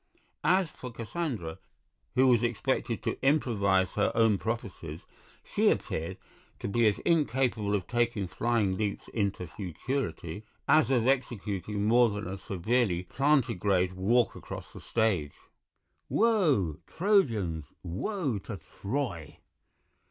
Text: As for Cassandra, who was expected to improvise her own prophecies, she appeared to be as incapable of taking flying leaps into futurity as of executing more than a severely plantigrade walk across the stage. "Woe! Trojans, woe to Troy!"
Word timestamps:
As 0.43 0.71
for 0.71 0.91
Cassandra, 0.91 1.59
who 2.15 2.25
was 2.25 2.41
expected 2.41 3.03
to 3.03 3.23
improvise 3.23 3.91
her 3.91 4.11
own 4.15 4.39
prophecies, 4.39 5.01
she 5.43 5.69
appeared 5.69 6.17
to 6.57 6.67
be 6.67 6.87
as 6.87 6.97
incapable 7.05 7.75
of 7.75 7.85
taking 7.85 8.27
flying 8.27 8.75
leaps 8.77 9.07
into 9.09 9.45
futurity 9.45 10.43
as 10.67 10.89
of 10.89 11.05
executing 11.07 11.83
more 11.85 12.09
than 12.09 12.25
a 12.25 12.39
severely 12.39 13.03
plantigrade 13.03 13.93
walk 13.93 14.35
across 14.35 14.73
the 14.73 14.81
stage. 14.81 15.33
"Woe! 16.09 16.77
Trojans, 16.87 17.65
woe 17.83 18.39
to 18.39 18.57
Troy!" 18.57 19.37